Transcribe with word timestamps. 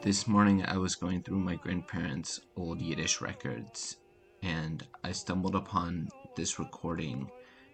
This 0.00 0.28
morning 0.28 0.64
I 0.64 0.78
was 0.78 0.94
going 0.94 1.22
through 1.22 1.40
my 1.40 1.56
grandparents' 1.56 2.40
old 2.54 2.80
Yiddish 2.80 3.20
records 3.20 3.96
and 4.44 4.86
I 5.02 5.10
stumbled 5.10 5.56
upon 5.56 6.08
this 6.36 6.60
recording 6.60 7.28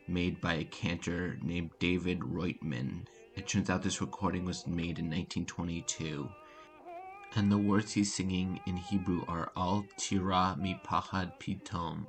made 0.09 0.41
by 0.41 0.55
a 0.55 0.65
cantor 0.65 1.37
named 1.43 1.73
David 1.79 2.21
Roitman. 2.21 3.05
It 3.37 3.47
turns 3.47 3.69
out 3.69 3.83
this 3.83 4.01
recording 4.01 4.47
was 4.47 4.67
made 4.67 4.99
in 4.99 5.11
1922 5.11 6.27
and 7.37 7.53
the 7.53 7.59
words 7.59 7.93
he's 7.93 8.15
singing 8.15 8.59
in 8.67 8.79
Hebrew 8.79 9.27
are 9.29 9.53
Al 9.55 9.85
Tira 9.99 10.57
Mi 10.59 10.81
Pachad 10.83 11.39
Pitom 11.39 12.07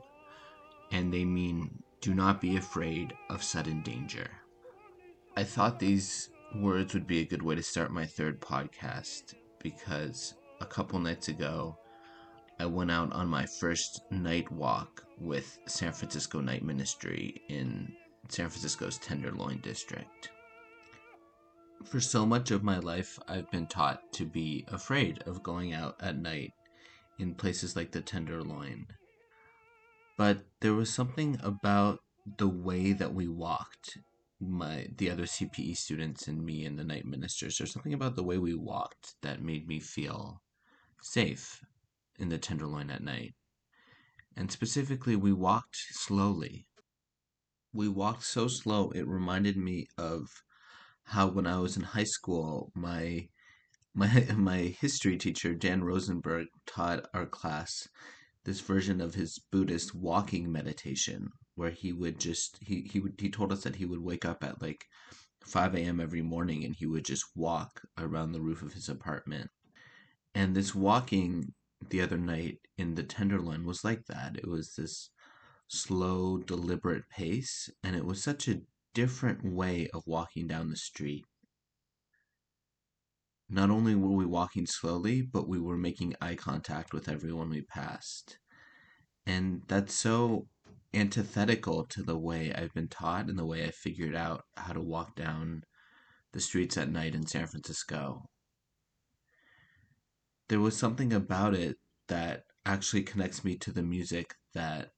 and 0.91 1.13
they 1.13 1.25
mean 1.25 1.83
do 1.99 2.13
not 2.13 2.39
be 2.39 2.55
afraid 2.55 3.13
of 3.29 3.43
sudden 3.43 3.81
danger. 3.81 4.29
I 5.35 5.43
thought 5.43 5.77
these 5.77 6.29
words 6.55 6.93
would 6.93 7.05
be 7.05 7.19
a 7.19 7.25
good 7.25 7.43
way 7.43 7.55
to 7.55 7.63
start 7.63 7.91
my 7.91 8.05
third 8.05 8.39
podcast 8.39 9.35
because 9.65 10.35
a 10.61 10.65
couple 10.65 10.99
nights 10.99 11.27
ago 11.27 11.75
I 12.59 12.67
went 12.67 12.91
out 12.91 13.11
on 13.13 13.27
my 13.27 13.47
first 13.47 14.01
night 14.11 14.51
walk 14.51 15.03
with 15.19 15.57
San 15.65 15.91
Francisco 15.91 16.39
Night 16.39 16.63
Ministry 16.63 17.41
in 17.49 17.91
San 18.29 18.47
Francisco's 18.49 18.99
Tenderloin 18.99 19.61
District. 19.61 20.29
For 21.83 21.99
so 21.99 22.27
much 22.27 22.51
of 22.51 22.63
my 22.63 22.77
life, 22.77 23.17
I've 23.27 23.49
been 23.49 23.65
taught 23.65 24.13
to 24.13 24.25
be 24.25 24.65
afraid 24.67 25.23
of 25.25 25.41
going 25.41 25.73
out 25.73 25.95
at 25.99 26.21
night 26.21 26.53
in 27.17 27.33
places 27.33 27.75
like 27.75 27.89
the 27.89 28.01
Tenderloin. 28.01 28.85
But 30.15 30.45
there 30.59 30.75
was 30.75 30.93
something 30.93 31.39
about 31.41 32.01
the 32.37 32.47
way 32.47 32.93
that 32.93 33.15
we 33.15 33.27
walked 33.27 33.97
my 34.39 34.87
the 34.97 35.09
other 35.09 35.23
CPE 35.23 35.77
students 35.77 36.27
and 36.27 36.43
me 36.45 36.65
and 36.65 36.77
the 36.77 36.83
night 36.83 37.05
ministers 37.05 37.57
there's 37.57 37.71
something 37.71 37.93
about 37.93 38.15
the 38.15 38.23
way 38.23 38.37
we 38.37 38.53
walked 38.53 39.15
that 39.21 39.41
made 39.41 39.67
me 39.67 39.79
feel 39.79 40.41
safe 41.01 41.61
in 42.19 42.29
the 42.29 42.37
tenderloin 42.37 42.89
at 42.89 43.03
night. 43.03 43.33
And 44.35 44.51
specifically 44.51 45.15
we 45.15 45.31
walked 45.31 45.77
slowly. 45.91 46.67
We 47.73 47.87
walked 47.87 48.23
so 48.23 48.47
slow 48.47 48.91
it 48.91 49.07
reminded 49.07 49.57
me 49.57 49.87
of 49.97 50.27
how 51.03 51.27
when 51.27 51.47
I 51.47 51.59
was 51.59 51.77
in 51.77 51.83
high 51.83 52.05
school 52.05 52.71
my 52.75 53.29
my 53.93 54.27
my 54.35 54.75
history 54.79 55.17
teacher 55.17 55.53
Dan 55.53 55.83
Rosenberg 55.83 56.47
taught 56.65 57.07
our 57.13 57.25
class 57.25 57.87
this 58.43 58.59
version 58.59 58.99
of 59.01 59.15
his 59.15 59.39
Buddhist 59.51 59.95
walking 59.95 60.51
meditation 60.51 61.31
where 61.55 61.71
he 61.71 61.93
would 61.93 62.19
just 62.19 62.57
he 62.61 62.81
he 62.81 62.99
would 62.99 63.15
he 63.19 63.29
told 63.29 63.51
us 63.51 63.63
that 63.63 63.77
he 63.77 63.85
would 63.85 64.01
wake 64.01 64.25
up 64.25 64.43
at 64.43 64.61
like 64.61 64.85
5 65.43 65.75
a.m. 65.75 65.99
every 65.99 66.21
morning 66.21 66.63
and 66.65 66.75
he 66.75 66.85
would 66.85 67.05
just 67.05 67.25
walk 67.35 67.81
around 67.97 68.31
the 68.31 68.41
roof 68.41 68.61
of 68.61 68.73
his 68.73 68.89
apartment. 68.89 69.49
And 70.33 70.55
this 70.55 70.75
walking 70.75 71.53
the 71.89 72.01
other 72.01 72.17
night 72.17 72.59
in 72.77 72.95
the 72.95 73.03
Tenderloin 73.03 73.65
was 73.65 73.83
like 73.83 74.05
that. 74.07 74.35
It 74.37 74.47
was 74.47 74.73
this 74.75 75.11
slow, 75.67 76.37
deliberate 76.37 77.07
pace, 77.09 77.69
and 77.83 77.95
it 77.95 78.05
was 78.05 78.21
such 78.21 78.47
a 78.47 78.61
different 78.93 79.43
way 79.43 79.87
of 79.93 80.03
walking 80.05 80.47
down 80.47 80.69
the 80.69 80.77
street. 80.77 81.25
Not 83.47 83.69
only 83.69 83.93
were 83.95 84.11
we 84.11 84.25
walking 84.25 84.65
slowly, 84.65 85.21
but 85.21 85.47
we 85.47 85.59
were 85.59 85.77
making 85.77 86.15
eye 86.19 86.35
contact 86.35 86.93
with 86.93 87.07
everyone 87.07 87.49
we 87.49 87.61
passed. 87.61 88.39
And 89.27 89.61
that's 89.67 89.93
so 89.93 90.47
antithetical 90.95 91.85
to 91.85 92.01
the 92.01 92.17
way 92.17 92.53
I've 92.53 92.73
been 92.73 92.87
taught 92.87 93.27
and 93.27 93.37
the 93.37 93.45
way 93.45 93.65
I 93.65 93.71
figured 93.71 94.15
out 94.15 94.43
how 94.55 94.73
to 94.73 94.81
walk 94.81 95.15
down 95.15 95.63
the 96.31 96.39
streets 96.39 96.77
at 96.77 96.89
night 96.89 97.13
in 97.13 97.27
San 97.27 97.47
Francisco. 97.47 98.25
There 100.47 100.59
was 100.59 100.77
something 100.77 101.13
about 101.13 101.53
it 101.53 101.77
that 102.07 102.43
actually 102.65 103.03
connects 103.03 103.43
me 103.43 103.57
to 103.57 103.71
the 103.71 103.83
music 103.83 104.33
that 104.53 104.91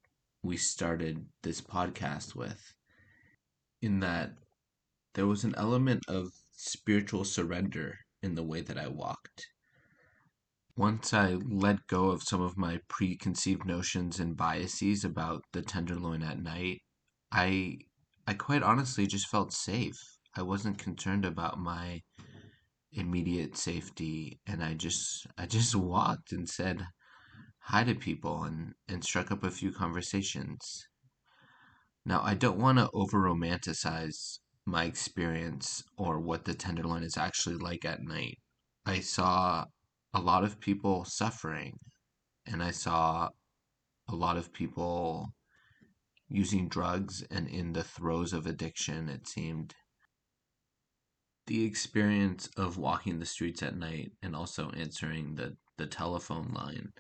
we 0.43 0.57
started 0.57 1.25
this 1.43 1.61
podcast 1.61 2.35
with, 2.35 2.73
in 3.81 3.99
that 4.01 4.31
there 5.15 5.27
was 5.27 5.43
an 5.43 5.55
element 5.57 6.03
of 6.07 6.29
spiritual 6.51 7.23
surrender 7.23 7.97
in 8.21 8.35
the 8.35 8.43
way 8.43 8.61
that 8.61 8.77
I 8.77 8.87
walked 8.87 9.47
once 10.77 11.11
I 11.11 11.33
let 11.33 11.87
go 11.87 12.09
of 12.11 12.21
some 12.21 12.41
of 12.41 12.55
my 12.55 12.79
preconceived 12.87 13.65
notions 13.65 14.19
and 14.19 14.37
biases 14.37 15.03
about 15.03 15.43
the 15.51 15.63
tenderloin 15.63 16.21
at 16.21 16.39
night, 16.39 16.81
I 17.31 17.79
I 18.27 18.35
quite 18.35 18.61
honestly 18.61 19.07
just 19.07 19.27
felt 19.27 19.51
safe. 19.51 19.97
I 20.35 20.43
wasn't 20.43 20.77
concerned 20.77 21.25
about 21.25 21.59
my 21.59 22.03
immediate 22.91 23.57
safety 23.57 24.39
and 24.45 24.63
I 24.63 24.75
just 24.75 25.25
I 25.35 25.47
just 25.47 25.75
walked 25.93 26.31
and 26.31 26.47
said 26.47 26.85
hi 27.59 27.83
to 27.83 27.95
people 27.95 28.43
and, 28.43 28.73
and 28.87 29.03
struck 29.03 29.31
up 29.31 29.43
a 29.43 29.51
few 29.51 29.71
conversations. 29.71 30.87
Now 32.05 32.21
I 32.23 32.35
don't 32.35 32.59
want 32.59 32.77
to 32.77 32.89
over 32.93 33.17
romanticize 33.17 34.37
my 34.65 34.83
experience 34.83 35.83
or 35.97 36.19
what 36.19 36.45
the 36.45 36.53
tenderloin 36.53 37.01
is 37.01 37.17
actually 37.17 37.55
like 37.55 37.83
at 37.83 38.03
night. 38.03 38.37
I 38.85 38.99
saw 38.99 39.65
a 40.17 40.19
lot 40.19 40.43
of 40.43 40.59
people 40.59 41.05
suffering, 41.05 41.77
and 42.47 42.63
I 42.63 42.71
saw 42.71 43.29
a 44.09 44.15
lot 44.15 44.35
of 44.35 44.51
people 44.51 45.31
using 46.27 46.67
drugs 46.67 47.23
and 47.29 47.47
in 47.47 47.73
the 47.73 47.83
throes 47.83 48.33
of 48.33 48.47
addiction, 48.47 49.09
it 49.09 49.27
seemed. 49.27 49.75
The 51.45 51.63
experience 51.63 52.49
of 52.57 52.79
walking 52.79 53.19
the 53.19 53.27
streets 53.27 53.61
at 53.61 53.77
night 53.77 54.11
and 54.23 54.35
also 54.35 54.71
answering 54.71 55.35
the, 55.35 55.55
the 55.77 55.85
telephone 55.85 56.51
line 56.51 56.91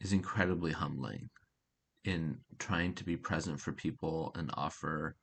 is 0.00 0.12
incredibly 0.12 0.70
humbling 0.70 1.28
in 2.04 2.38
trying 2.60 2.94
to 2.94 3.04
be 3.04 3.16
present 3.16 3.60
for 3.60 3.72
people 3.72 4.30
and 4.36 4.48
offer 4.54 5.16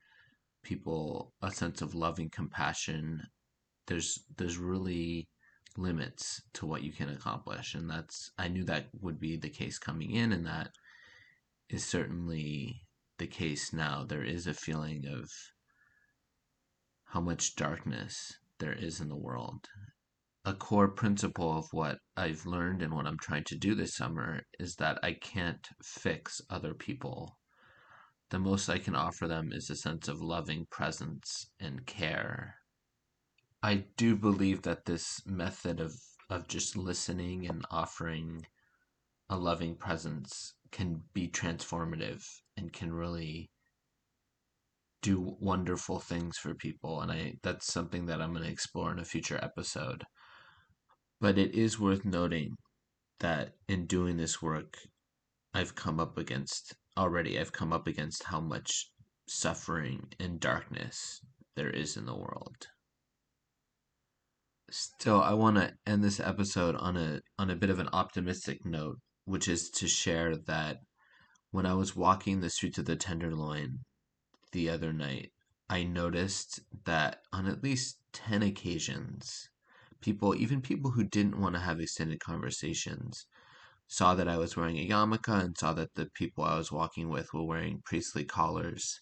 people 0.64 1.34
a 1.42 1.50
sense 1.50 1.82
of 1.82 1.96
loving 1.96 2.30
compassion. 2.30 3.24
There's 3.88 4.20
there's 4.38 4.58
really 4.58 5.30
limits 5.78 6.42
to 6.54 6.66
what 6.66 6.84
you 6.84 6.92
can 6.92 7.10
accomplish. 7.10 7.74
And 7.74 7.90
that's 7.90 8.32
i 8.38 8.48
knew 8.48 8.64
that 8.66 8.88
would 9.02 9.20
be 9.20 9.38
the 9.38 9.50
case 9.50 9.78
coming 9.78 10.12
in 10.12 10.32
and 10.32 10.46
that 10.46 10.70
is 11.70 11.86
certainly 11.86 12.82
the 13.18 13.28
case 13.28 13.74
now. 13.74 14.04
There 14.04 14.24
is 14.24 14.48
a 14.48 14.54
feeling 14.54 15.06
of 15.08 15.30
how 17.06 17.22
much 17.22 17.56
darkness 17.56 18.34
there 18.60 18.74
is 18.74 19.00
in 19.00 19.10
the 19.10 19.16
world. 19.16 19.68
A 20.46 20.54
core 20.54 20.90
principle 20.90 21.58
of 21.58 21.68
what 21.72 22.00
i've 22.18 22.46
learned 22.46 22.82
and 22.82 22.94
what 22.94 23.08
i'm 23.08 23.20
trying 23.20 23.46
to 23.46 23.56
do 23.56 23.76
this 23.76 23.96
summer 23.96 24.42
is 24.60 24.76
that 24.76 25.00
i 25.02 25.14
can't 25.14 25.68
fix 25.82 26.42
other 26.50 26.74
people. 26.74 27.38
The 28.30 28.40
most 28.40 28.70
i 28.70 28.78
can 28.78 28.96
offer 28.96 29.28
them 29.28 29.52
is 29.54 29.70
a 29.70 29.76
sense 29.76 30.08
of 30.08 30.22
loving 30.22 30.66
presence 30.70 31.50
and 31.60 31.86
care 31.86 32.56
I 33.66 33.86
do 33.96 34.18
believe 34.18 34.64
that 34.64 34.84
this 34.84 35.26
method 35.26 35.80
of, 35.80 35.96
of 36.30 36.50
just 36.50 36.76
listening 36.76 37.48
and 37.48 37.66
offering 37.72 38.46
a 39.30 39.38
loving 39.38 39.78
presence 39.78 40.54
can 40.70 41.04
be 41.14 41.30
transformative 41.30 42.26
and 42.58 42.74
can 42.74 42.92
really 42.92 43.50
do 45.02 45.38
wonderful 45.40 46.00
things 46.00 46.38
for 46.38 46.54
people 46.54 47.00
and 47.00 47.10
I 47.10 47.36
that's 47.42 47.72
something 47.72 48.06
that 48.08 48.22
I'm 48.22 48.34
going 48.34 48.44
to 48.44 48.52
explore 48.52 48.92
in 48.92 49.00
a 49.00 49.06
future 49.06 49.40
episode. 49.42 50.04
But 51.22 51.38
it 51.38 51.56
is 51.56 51.80
worth 51.80 52.04
noting 52.04 52.58
that 53.22 53.54
in 53.70 53.86
doing 53.86 54.18
this 54.18 54.42
work 54.42 54.78
I've 55.54 55.74
come 55.74 56.02
up 56.02 56.18
against 56.18 56.76
already 56.98 57.40
I've 57.40 57.54
come 57.54 57.72
up 57.72 57.88
against 57.88 58.24
how 58.24 58.42
much 58.42 58.92
suffering 59.30 60.12
and 60.20 60.38
darkness 60.38 61.22
there 61.56 61.70
is 61.70 61.96
in 61.96 62.06
the 62.06 62.16
world 62.16 62.68
still 64.74 65.22
i 65.22 65.34
want 65.34 65.56
to 65.56 65.72
end 65.86 66.04
this 66.04 66.20
episode 66.20 66.76
on 66.76 66.98
a 66.98 67.22
on 67.38 67.50
a 67.50 67.56
bit 67.56 67.70
of 67.70 67.80
an 67.80 67.90
optimistic 67.94 68.66
note 68.66 68.98
which 69.26 69.48
is 69.48 69.70
to 69.70 69.88
share 69.88 70.36
that 70.36 70.78
when 71.52 71.66
i 71.66 71.74
was 71.74 71.96
walking 71.96 72.42
the 72.42 72.50
streets 72.50 72.78
of 72.78 72.86
the 72.86 72.96
tenderloin 72.96 73.80
the 74.52 74.70
other 74.70 74.92
night 74.92 75.32
i 75.70 75.84
noticed 75.84 76.60
that 76.86 77.20
on 77.32 77.48
at 77.48 77.64
least 77.64 77.98
10 78.14 78.42
occasions 78.42 79.48
people 80.02 80.36
even 80.36 80.60
people 80.62 80.92
who 80.92 81.04
didn't 81.04 81.40
want 81.40 81.54
to 81.54 81.62
have 81.62 81.80
extended 81.80 82.20
conversations 82.20 83.26
saw 83.88 84.16
that 84.16 84.28
i 84.28 84.38
was 84.38 84.58
wearing 84.58 84.78
a 84.78 84.88
yarmulke 84.88 85.30
and 85.30 85.56
saw 85.56 85.72
that 85.72 85.94
the 85.94 86.08
people 86.16 86.44
i 86.44 86.58
was 86.58 86.72
walking 86.72 87.10
with 87.10 87.32
were 87.32 87.46
wearing 87.46 87.82
priestly 87.86 88.24
collars. 88.26 89.00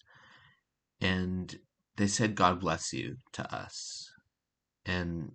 And 1.00 1.56
they 1.96 2.06
said 2.06 2.34
god 2.34 2.60
bless 2.60 2.92
you 2.92 3.16
to 3.32 3.54
us. 3.54 4.10
And 4.84 5.32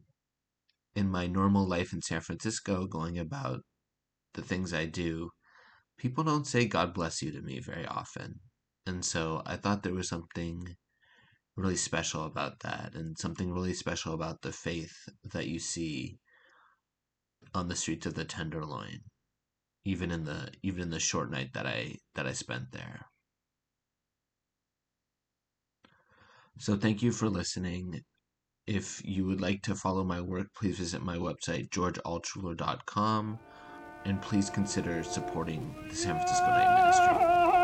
in 0.97 1.11
my 1.11 1.27
normal 1.27 1.67
life 1.67 1.93
in 1.93 2.01
San 2.01 2.21
Francisco, 2.21 2.87
going 2.87 3.19
about 3.19 3.61
the 4.33 4.41
things 4.41 4.73
I 4.73 4.85
do, 4.85 5.29
people 5.99 6.23
don't 6.23 6.47
say 6.47 6.65
God 6.65 6.91
bless 6.91 7.21
you 7.21 7.31
to 7.33 7.41
me 7.41 7.59
very 7.59 7.85
often. 7.85 8.39
And 8.87 9.05
so 9.05 9.43
I 9.45 9.57
thought 9.57 9.83
there 9.83 9.93
was 9.93 10.09
something 10.09 10.75
really 11.55 11.75
special 11.75 12.25
about 12.25 12.61
that 12.61 12.95
and 12.95 13.15
something 13.15 13.53
really 13.53 13.73
special 13.73 14.15
about 14.15 14.41
the 14.41 14.51
faith 14.51 14.95
that 15.33 15.47
you 15.47 15.59
see 15.59 16.17
on 17.53 17.67
the 17.67 17.75
streets 17.75 18.07
of 18.07 18.15
the 18.15 18.25
Tenderloin, 18.25 19.01
even 19.85 20.09
in 20.09 20.23
the 20.23 20.49
even 20.63 20.81
in 20.81 20.89
the 20.89 20.99
short 20.99 21.29
night 21.29 21.53
that 21.53 21.67
I 21.67 21.97
that 22.15 22.25
I 22.25 22.33
spent 22.33 22.71
there. 22.71 23.05
So 26.57 26.75
thank 26.75 27.03
you 27.03 27.11
for 27.11 27.29
listening. 27.29 28.01
If 28.67 29.01
you 29.05 29.25
would 29.25 29.39
like 29.39 29.61
to 29.63 29.75
follow 29.75 30.03
my 30.03 30.19
work, 30.19 30.53
please 30.53 30.77
visit 30.77 31.01
my 31.01 31.15
website, 31.15 31.69
georgealtschuler.com, 31.69 33.39
and 34.03 34.21
please 34.21 34.49
consider 34.49 35.03
supporting 35.03 35.73
the 35.89 35.95
San 35.95 36.15
Francisco 36.15 36.47
Night 36.47 37.56